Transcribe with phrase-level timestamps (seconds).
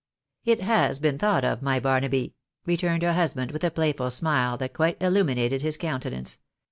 [0.51, 2.33] "It has been thought of, my Barnaby,"
[2.65, 6.39] returned her husband, with a playful smile that quite illuminated his countenance.